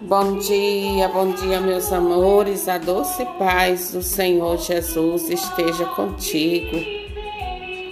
[0.00, 2.68] Bom dia, bom dia, meus amores.
[2.68, 6.84] A doce paz do Senhor Jesus esteja contigo,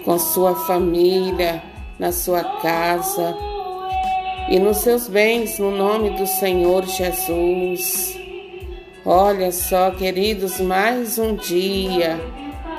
[0.04, 1.62] com sua família,
[2.00, 3.36] na sua casa
[4.50, 8.18] e nos seus bens, no nome do Senhor Jesus.
[9.06, 12.20] Olha só, queridos, mais um dia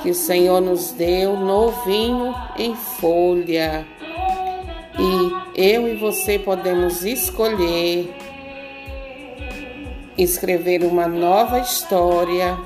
[0.02, 3.88] que o Senhor nos deu novinho em folha.
[5.00, 8.33] E eu e você podemos escolher
[10.18, 12.58] escrever uma nova história,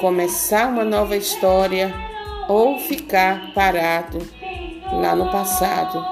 [0.00, 1.94] começar uma nova história
[2.48, 4.18] ou ficar parado
[4.92, 6.04] lá no passado.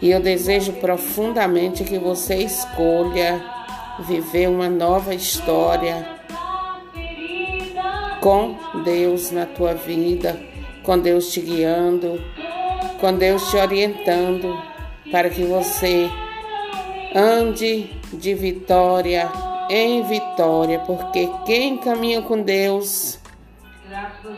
[0.00, 3.42] E eu desejo profundamente que você escolha
[4.00, 6.06] viver uma nova história
[8.20, 10.38] com Deus na tua vida,
[10.82, 12.20] com Deus te guiando,
[13.00, 14.60] com Deus te orientando
[15.10, 16.10] para que você
[17.14, 19.30] ande de vitória
[19.68, 23.18] em vitória, porque quem caminha com Deus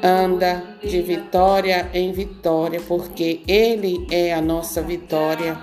[0.02, 5.58] anda de vitória em vitória, porque Ele é a nossa vitória.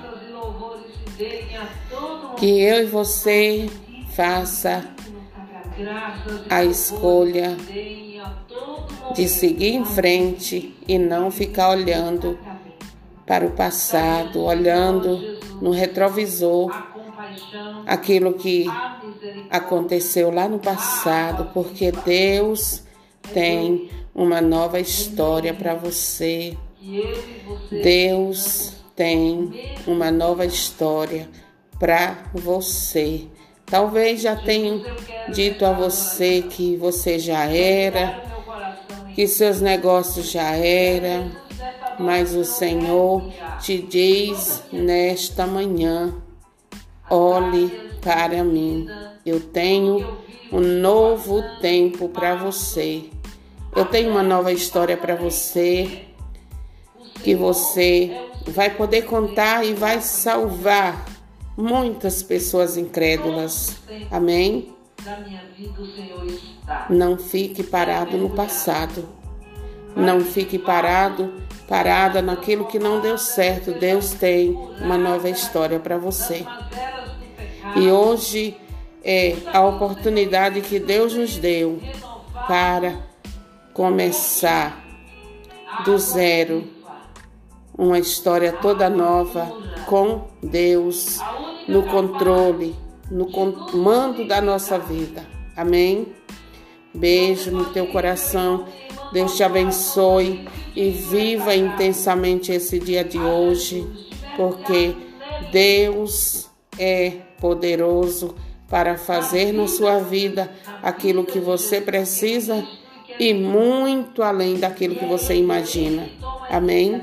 [2.38, 3.70] Que eu e você
[4.16, 4.84] faça
[6.50, 7.56] a escolha
[9.14, 12.38] de seguir em frente e não ficar olhando
[13.26, 16.72] para o passado, olhando no retrovisor
[17.86, 18.66] aquilo que
[19.50, 22.84] aconteceu lá no passado, porque Deus
[23.34, 26.58] tem uma nova história para você.
[27.72, 31.28] Deus tem uma nova história
[31.80, 33.28] para você.
[33.66, 34.82] Talvez já tenham
[35.34, 38.24] dito a você que você já era,
[39.16, 41.32] que seus negócios já eram,
[42.00, 43.24] mas o Senhor
[43.60, 46.14] te diz nesta manhã:
[47.10, 47.70] olhe
[48.02, 48.88] para mim.
[49.26, 50.18] Eu tenho
[50.52, 53.10] um novo tempo para você.
[53.76, 56.06] Eu tenho uma nova história para você
[57.24, 58.16] que você
[58.48, 61.06] vai poder contar e vai salvar
[61.58, 63.78] muitas pessoas incrédulas.
[64.12, 64.74] Amém?
[66.90, 69.08] Não fique parado no passado.
[69.96, 71.34] Não fique parado,
[71.68, 73.72] parada naquilo que não deu certo.
[73.72, 74.52] Deus tem
[74.82, 76.46] uma nova história para você.
[77.76, 78.56] E hoje
[79.04, 81.80] é a oportunidade que Deus nos deu
[82.48, 82.96] para
[83.74, 84.84] começar
[85.84, 86.76] do zero
[87.78, 89.52] uma história toda nova
[89.86, 91.20] com Deus
[91.68, 92.74] no controle,
[93.12, 95.26] no comando da nossa vida.
[95.56, 96.08] Amém?
[96.94, 98.66] Beijo no teu coração.
[99.12, 103.86] Deus te abençoe e viva intensamente esse dia de hoje,
[104.38, 104.96] porque
[105.52, 106.50] Deus
[106.80, 108.36] é poderoso
[108.70, 110.52] para fazer na sua vida
[110.82, 112.66] aquilo que você precisa
[113.20, 116.10] e muito além daquilo que você imagina.
[116.50, 117.02] Amém?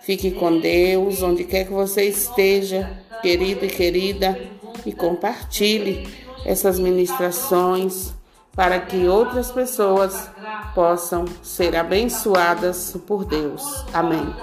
[0.00, 2.90] Fique com Deus, onde quer que você esteja,
[3.20, 4.38] querido e querida,
[4.84, 6.08] e compartilhe
[6.44, 8.12] essas ministrações
[8.54, 10.30] para que outras pessoas
[10.74, 13.62] possam ser abençoadas por Deus.
[13.92, 14.34] Amém.